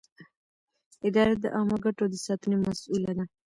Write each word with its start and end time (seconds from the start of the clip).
اداره 1.07 1.33
د 1.43 1.45
عامه 1.55 1.77
ګټو 1.85 2.03
د 2.09 2.15
ساتنې 2.25 2.57
مسووله 2.65 3.11
ده. 3.17 3.25